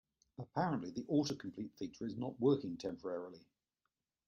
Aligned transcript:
Apparently, 0.39 0.89
the 0.89 1.03
autocomplete 1.03 1.75
feature 1.75 2.07
is 2.07 2.17
not 2.17 2.39
working 2.39 2.75
temporarily. 2.75 3.45